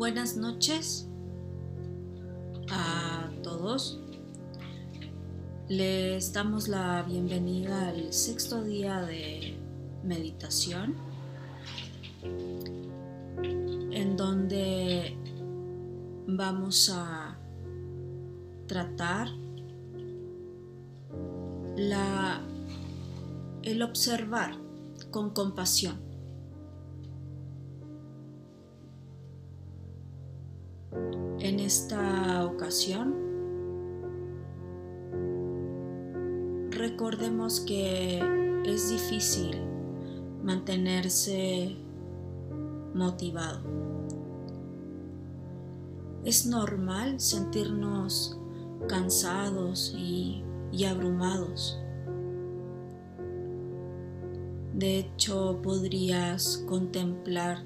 Buenas 0.00 0.34
noches 0.34 1.06
a 2.70 3.28
todos. 3.42 4.00
Les 5.68 6.32
damos 6.32 6.68
la 6.68 7.02
bienvenida 7.02 7.90
al 7.90 8.10
sexto 8.10 8.64
día 8.64 9.02
de 9.02 9.58
meditación, 10.02 10.96
en 12.22 14.16
donde 14.16 15.18
vamos 16.26 16.90
a 16.90 17.38
tratar 18.66 19.28
la, 21.76 22.40
el 23.62 23.82
observar 23.82 24.56
con 25.10 25.28
compasión. 25.34 26.09
Esta 31.70 32.44
ocasión, 32.46 33.14
recordemos 36.72 37.60
que 37.60 38.18
es 38.64 38.90
difícil 38.90 39.56
mantenerse 40.42 41.76
motivado. 42.92 43.60
Es 46.24 46.44
normal 46.44 47.20
sentirnos 47.20 48.36
cansados 48.88 49.94
y, 49.96 50.42
y 50.72 50.86
abrumados. 50.86 51.78
De 54.74 54.98
hecho, 54.98 55.60
podrías 55.62 56.64
contemplar 56.68 57.64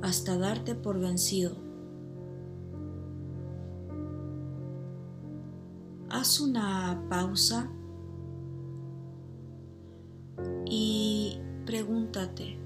hasta 0.00 0.38
darte 0.38 0.76
por 0.76 1.00
vencido. 1.00 1.63
Haz 6.24 6.40
una 6.40 7.04
pausa 7.10 7.70
y 10.64 11.38
pregúntate, 11.66 12.58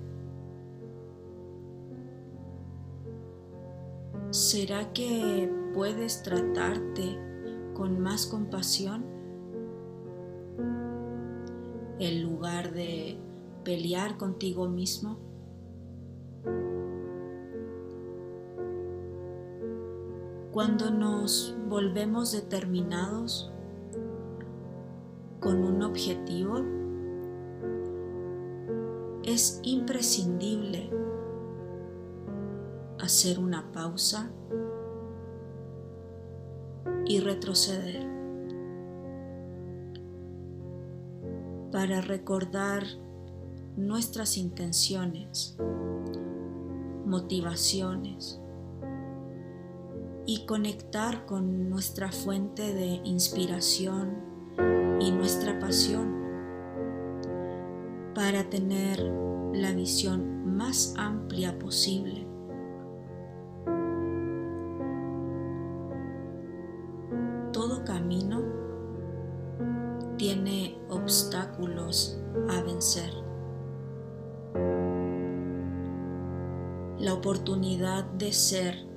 ¿será 4.30 4.92
que 4.92 5.52
puedes 5.74 6.22
tratarte 6.22 7.18
con 7.74 7.98
más 7.98 8.26
compasión 8.26 9.04
en 11.98 12.22
lugar 12.22 12.72
de 12.72 13.18
pelear 13.64 14.18
contigo 14.18 14.68
mismo? 14.68 15.18
Cuando 20.58 20.90
nos 20.90 21.54
volvemos 21.68 22.32
determinados 22.32 23.48
con 25.38 25.62
un 25.62 25.84
objetivo, 25.84 26.64
es 29.22 29.60
imprescindible 29.62 30.90
hacer 32.98 33.38
una 33.38 33.70
pausa 33.70 34.32
y 37.06 37.20
retroceder 37.20 38.04
para 41.70 42.00
recordar 42.00 42.82
nuestras 43.76 44.36
intenciones, 44.36 45.56
motivaciones, 47.06 48.40
y 50.28 50.44
conectar 50.44 51.24
con 51.24 51.70
nuestra 51.70 52.12
fuente 52.12 52.74
de 52.74 53.00
inspiración 53.02 54.14
y 55.00 55.10
nuestra 55.10 55.58
pasión 55.58 56.14
para 58.14 58.44
tener 58.50 59.00
la 59.54 59.72
visión 59.72 60.54
más 60.54 60.92
amplia 60.98 61.58
posible. 61.58 62.26
Todo 67.54 67.82
camino 67.86 68.42
tiene 70.18 70.78
obstáculos 70.90 72.20
a 72.50 72.60
vencer. 72.60 73.14
La 76.98 77.14
oportunidad 77.14 78.04
de 78.04 78.30
ser 78.34 78.87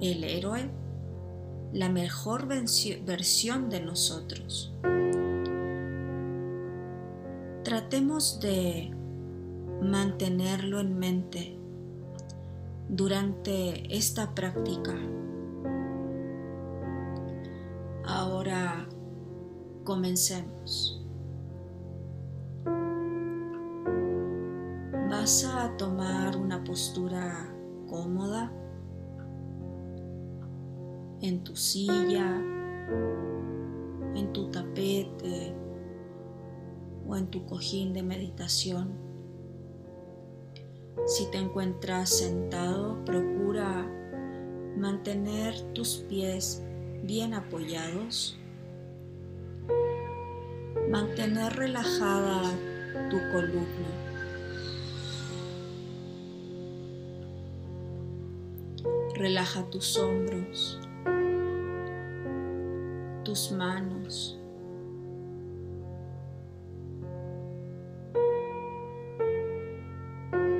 el 0.00 0.24
héroe, 0.24 0.70
la 1.72 1.88
mejor 1.88 2.46
versión 2.46 3.68
de 3.70 3.80
nosotros. 3.80 4.74
Tratemos 7.64 8.40
de 8.40 8.90
mantenerlo 9.82 10.80
en 10.80 10.98
mente 10.98 11.58
durante 12.88 13.94
esta 13.94 14.34
práctica. 14.34 14.94
Ahora 18.06 18.88
comencemos. 19.84 21.04
Vas 25.10 25.44
a 25.44 25.76
tomar 25.76 26.36
una 26.36 26.64
postura 26.64 27.54
cómoda 27.86 28.52
en 31.20 31.42
tu 31.42 31.56
silla, 31.56 32.40
en 34.14 34.32
tu 34.32 34.50
tapete 34.50 35.52
o 37.06 37.16
en 37.16 37.26
tu 37.26 37.44
cojín 37.46 37.92
de 37.92 38.02
meditación. 38.02 38.92
Si 41.06 41.30
te 41.30 41.38
encuentras 41.38 42.10
sentado, 42.10 43.04
procura 43.04 43.88
mantener 44.76 45.60
tus 45.72 46.04
pies 46.08 46.62
bien 47.02 47.34
apoyados, 47.34 48.38
mantener 50.90 51.52
relajada 51.54 52.42
tu 53.10 53.16
columna. 53.32 53.88
Relaja 59.14 59.68
tus 59.68 59.96
hombros 59.98 60.78
tus 63.28 63.52
manos. 63.52 64.38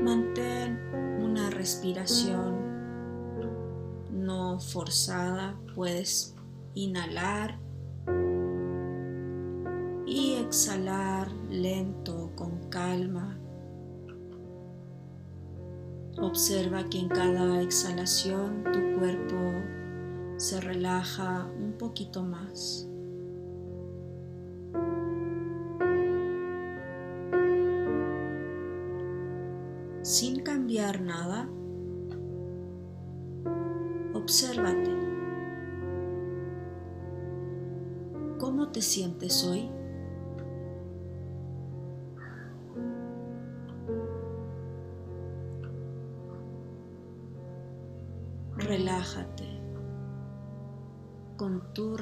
Mantén 0.04 0.78
una 1.18 1.48
respiración 1.48 2.58
no 4.12 4.60
forzada. 4.60 5.58
Puedes 5.74 6.36
inhalar 6.74 7.58
y 10.06 10.34
exhalar 10.34 11.32
lento, 11.48 12.32
con 12.36 12.68
calma. 12.68 13.38
Observa 16.20 16.84
que 16.90 16.98
en 16.98 17.08
cada 17.08 17.62
exhalación 17.62 18.62
tu 18.64 18.98
cuerpo 18.98 19.77
se 20.38 20.60
relaja 20.60 21.50
un 21.58 21.72
poquito 21.72 22.22
más. 22.22 22.88
Sin 30.02 30.40
cambiar 30.42 31.00
nada, 31.00 31.50
obsérvate. 34.14 34.96
¿Cómo 38.38 38.70
te 38.70 38.80
sientes 38.80 39.44
hoy? 39.44 39.68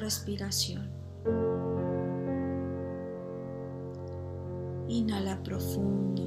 Respiración. 0.07 0.89
Inhala 4.87 5.43
profundo. 5.43 6.23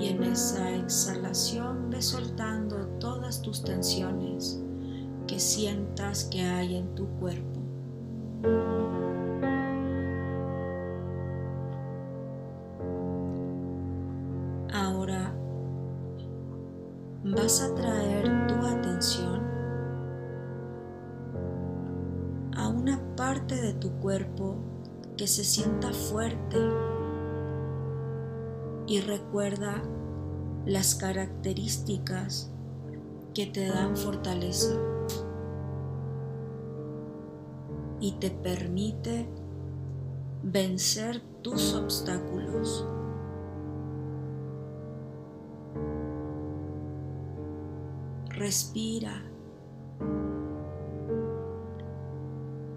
Y 0.00 0.08
en 0.08 0.24
esa 0.24 0.74
exhalación 0.74 1.90
ve 1.90 2.02
soltando 2.02 2.88
todas 2.98 3.40
tus 3.40 3.62
tensiones 3.62 4.60
que 5.28 5.38
sientas 5.38 6.24
que 6.24 6.42
hay 6.42 6.78
en 6.78 6.92
tu 6.96 7.06
cuerpo. 7.20 7.60
vas 17.50 17.62
a 17.62 17.74
traer 17.74 18.39
a 22.54 22.68
una 22.68 23.00
parte 23.16 23.54
de 23.54 23.72
tu 23.72 23.92
cuerpo 23.92 24.56
que 25.16 25.26
se 25.26 25.42
sienta 25.42 25.90
fuerte 25.90 26.58
y 28.86 29.00
recuerda 29.00 29.82
las 30.66 30.96
características 30.96 32.50
que 33.32 33.46
te 33.46 33.68
dan 33.68 33.96
fortaleza 33.96 34.74
y 38.00 38.12
te 38.18 38.30
permite 38.30 39.30
vencer 40.42 41.22
tus 41.40 41.72
obstáculos. 41.72 42.84
Respira 48.40 49.22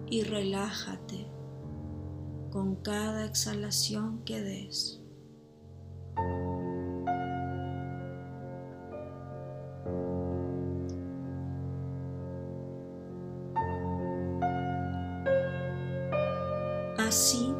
y 0.09 0.23
relájate 0.23 1.25
con 2.51 2.75
cada 2.75 3.23
exhalación 3.23 4.25
que 4.25 4.41
des. 4.41 5.01
Así 16.97 17.55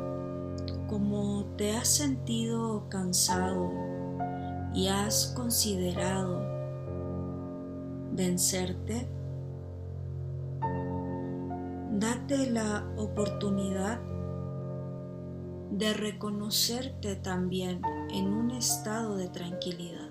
como 0.88 1.46
te 1.56 1.72
has 1.72 1.88
sentido 1.88 2.86
cansado 2.90 3.72
y 4.74 4.90
has 4.90 5.28
considerado 5.38 6.43
vencerte, 8.16 9.08
date 11.92 12.50
la 12.52 12.88
oportunidad 12.98 14.00
de 15.72 15.94
reconocerte 15.94 17.16
también 17.16 17.82
en 18.12 18.28
un 18.28 18.52
estado 18.52 19.16
de 19.16 19.30
tranquilidad. 19.30 20.10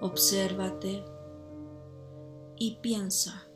Obsérvate 0.00 1.04
y 2.56 2.76
piensa. 2.82 3.49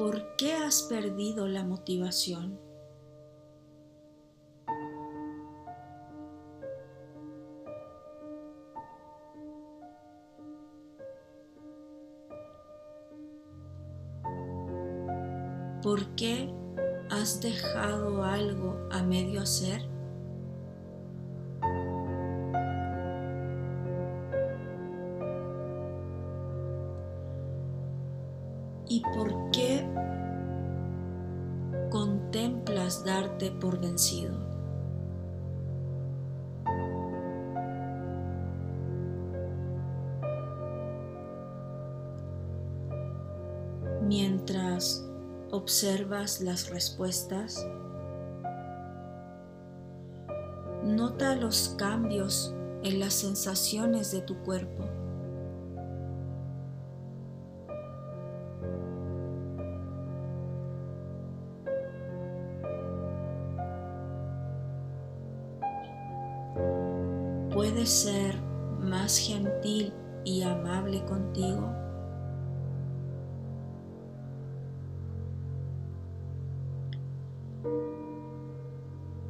¿Por 0.00 0.34
qué 0.36 0.54
has 0.54 0.84
perdido 0.84 1.46
la 1.46 1.62
motivación? 1.62 2.58
¿Por 15.82 16.14
qué 16.16 16.50
has 17.10 17.42
dejado 17.42 18.24
algo 18.24 18.78
a 18.90 19.02
medio 19.02 19.42
hacer? 19.42 19.99
Mientras 44.02 45.06
observas 45.50 46.40
las 46.40 46.70
respuestas, 46.70 47.64
nota 50.84 51.36
los 51.36 51.74
cambios 51.78 52.54
en 52.82 52.98
las 52.98 53.14
sensaciones 53.14 54.10
de 54.10 54.22
tu 54.22 54.36
cuerpo. 54.42 54.89
Más 68.80 69.18
gentil 69.18 69.92
y 70.24 70.42
amable 70.42 71.04
contigo? 71.04 71.72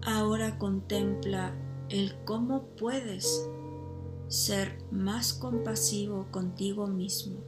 Ahora 0.03 0.59
contempla 0.59 1.55
el 1.89 2.15
cómo 2.25 2.63
puedes 2.79 3.49
ser 4.29 4.79
más 4.91 5.33
compasivo 5.33 6.27
contigo 6.31 6.87
mismo 6.87 7.41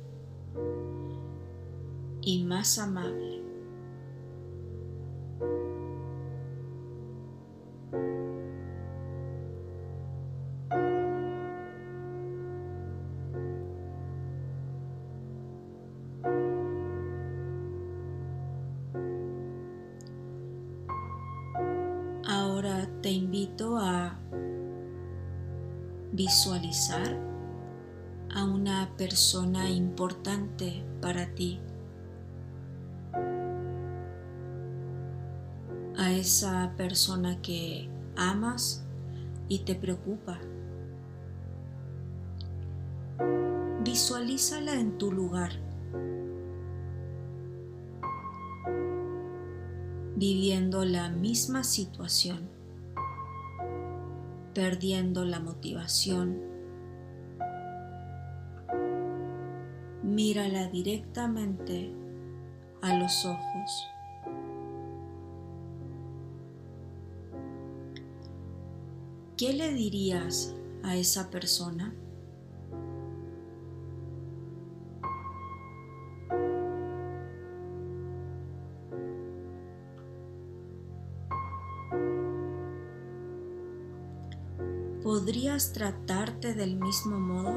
y 2.21 2.45
más 2.45 2.79
amable. 2.79 3.42
Te 23.03 23.11
invito 23.11 23.79
a 23.79 24.17
visualizar 26.13 27.19
a 28.33 28.45
una 28.45 28.91
persona 28.97 29.69
importante 29.69 30.85
para 31.01 31.35
ti, 31.35 31.61
a 35.97 36.13
esa 36.13 36.73
persona 36.77 37.43
que 37.43 37.91
amas 38.17 38.85
y 39.49 39.61
te 39.61 39.75
preocupa. 39.75 40.39
Visualízala 43.83 44.75
en 44.75 44.97
tu 44.97 45.11
lugar 45.11 45.51
viviendo 50.23 50.85
la 50.85 51.09
misma 51.09 51.65
situación, 51.65 52.52
perdiendo 54.55 55.25
la 55.25 55.41
motivación. 55.41 56.41
Mírala 60.03 60.69
directamente 60.69 61.93
a 62.83 62.97
los 62.97 63.25
ojos. 63.25 63.89
¿Qué 69.37 69.53
le 69.53 69.73
dirías 69.73 70.55
a 70.83 70.97
esa 70.97 71.31
persona? 71.31 71.95
¿Podrías 85.53 85.73
tratarte 85.75 86.55
del 86.55 86.77
mismo 86.77 87.21
modo? 87.21 87.53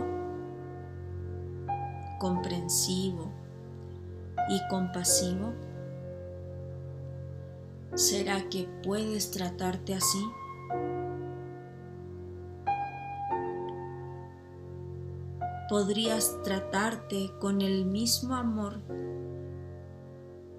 Comprensivo 2.19 3.31
y 4.49 4.59
compasivo. 4.69 5.53
¿Será 7.93 8.49
que 8.49 8.67
puedes 8.83 9.31
tratarte 9.31 9.93
así? 9.93 10.27
¿Podrías 15.69 16.35
tratarte 16.43 17.31
con 17.39 17.61
el 17.61 17.85
mismo 17.85 18.35
amor 18.35 18.81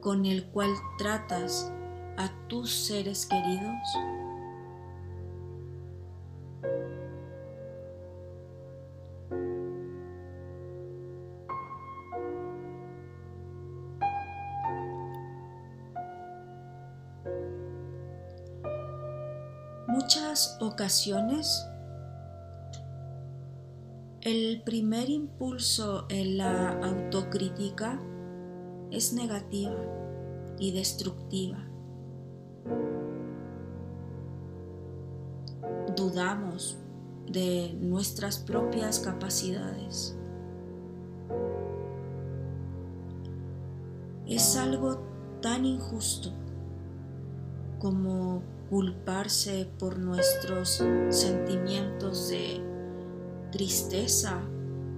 con 0.00 0.24
el 0.24 0.46
cual 0.46 0.70
tratas 0.96 1.70
a 2.16 2.30
tus 2.48 2.72
seres 2.72 3.26
queridos? 3.26 4.25
Muchas 19.96 20.58
ocasiones 20.60 21.66
el 24.20 24.60
primer 24.62 25.08
impulso 25.08 26.04
en 26.10 26.36
la 26.36 26.78
autocrítica 26.82 27.98
es 28.90 29.14
negativa 29.14 29.80
y 30.58 30.72
destructiva. 30.72 31.66
Dudamos 35.96 36.76
de 37.30 37.72
nuestras 37.80 38.38
propias 38.38 39.00
capacidades. 39.00 40.14
Es 44.26 44.56
algo 44.56 44.98
tan 45.40 45.64
injusto 45.64 46.45
como 47.78 48.42
culparse 48.70 49.68
por 49.78 49.98
nuestros 49.98 50.82
sentimientos 51.10 52.28
de 52.30 52.60
tristeza 53.52 54.40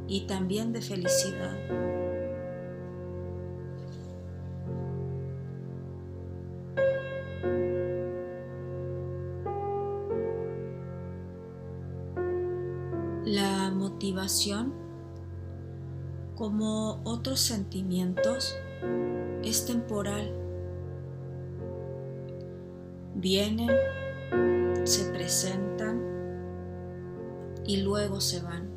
y 0.07 0.27
también 0.27 0.73
de 0.73 0.81
felicidad. 0.81 1.57
La 13.25 13.71
motivación, 13.71 14.73
como 16.35 17.03
otros 17.05 17.41
sentimientos, 17.41 18.57
es 19.45 19.67
temporal. 19.67 20.48
Vienen, 23.21 23.69
se 24.85 25.11
presentan 25.11 26.01
y 27.67 27.79
luego 27.79 28.21
se 28.21 28.41
van. 28.41 28.71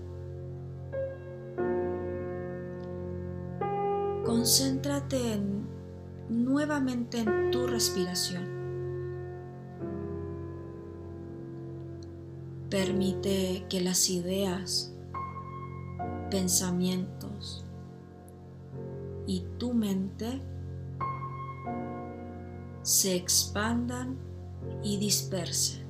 Concéntrate 4.26 5.40
nuevamente 6.28 7.20
en 7.20 7.52
tu 7.52 7.68
respiración. 7.68 8.44
Permite 12.72 13.68
que 13.70 13.80
las 13.82 14.10
ideas, 14.10 14.92
pensamientos 16.32 17.64
y 19.28 19.46
tu 19.60 19.76
mente 19.76 20.42
se 22.82 23.16
expandan 23.16 24.31
y 24.84 24.98
dispersen. 24.98 25.82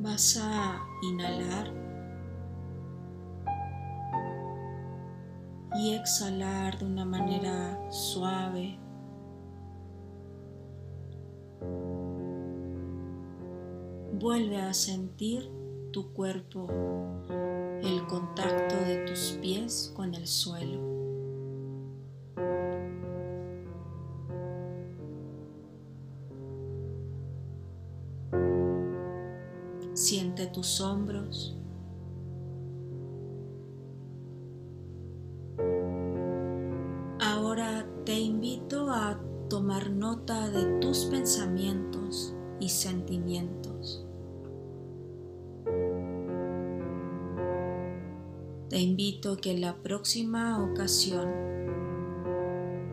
Vas 0.00 0.36
a 0.36 0.86
inhalar 1.02 1.87
y 5.78 5.94
exhalar 5.94 6.76
de 6.76 6.84
una 6.84 7.04
manera 7.04 7.78
suave. 7.90 8.76
Vuelve 14.14 14.56
a 14.56 14.74
sentir 14.74 15.48
tu 15.92 16.12
cuerpo, 16.12 16.66
el 17.80 18.04
contacto 18.08 18.74
de 18.74 19.04
tus 19.06 19.38
pies 19.40 19.92
con 19.94 20.14
el 20.14 20.26
suelo. 20.26 20.80
Siente 29.94 30.46
tus 30.48 30.80
hombros. 30.80 31.57
Nota 39.86 40.50
de 40.50 40.80
tus 40.80 41.04
pensamientos 41.06 42.34
y 42.60 42.68
sentimientos. 42.68 44.04
Te 48.68 48.80
invito 48.80 49.32
a 49.32 49.36
que 49.38 49.56
la 49.56 49.76
próxima 49.76 50.62
ocasión 50.62 51.28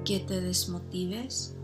que 0.05 0.19
te 0.19 0.39
desmotives, 0.39 1.55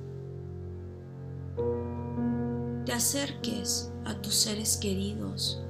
te 2.86 2.92
acerques 2.92 3.94
a 4.04 4.16
tus 4.16 4.34
seres 4.34 4.78
queridos 4.78 5.64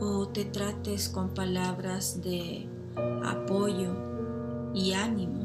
o 0.00 0.28
te 0.28 0.44
trates 0.44 1.08
con 1.08 1.34
palabras 1.34 2.22
de 2.22 2.68
apoyo 3.24 3.94
y 4.74 4.92
ánimo. 4.92 5.41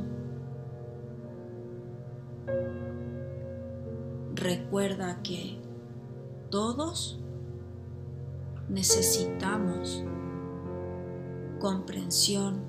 Recuerda 4.38 5.24
que 5.24 5.58
todos 6.52 7.20
necesitamos 8.70 10.04
comprensión, 11.60 12.62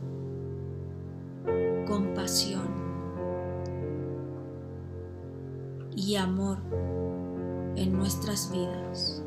compasión 1.87 2.69
y 5.95 6.17
amor 6.17 6.57
en 7.77 7.93
nuestras 7.93 8.51
vidas. 8.51 9.23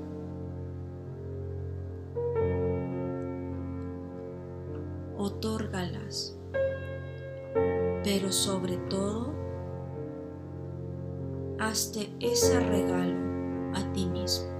Otórgalas, 5.15 6.35
pero 8.03 8.31
sobre 8.31 8.77
todo, 8.89 9.31
hazte 11.61 12.09
ese 12.19 12.59
regalo 12.59 13.13
a 13.75 13.93
ti 13.93 14.07
mismo. 14.07 14.50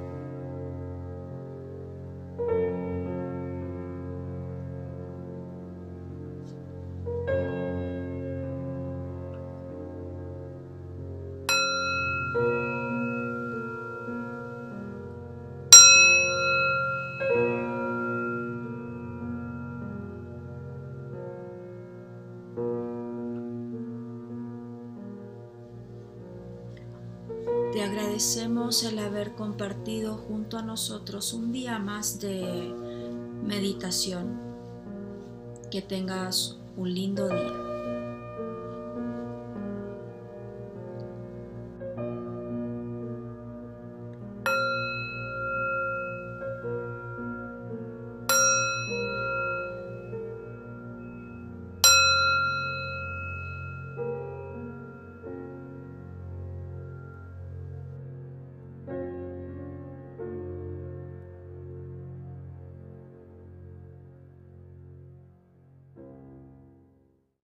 Agradecemos 27.91 28.85
el 28.85 28.99
haber 28.99 29.33
compartido 29.33 30.15
junto 30.15 30.57
a 30.57 30.61
nosotros 30.61 31.33
un 31.33 31.51
día 31.51 31.77
más 31.77 32.21
de 32.21 32.73
meditación. 33.43 34.39
Que 35.69 35.81
tengas 35.81 36.57
un 36.77 36.93
lindo 36.93 37.27
día. 37.27 37.70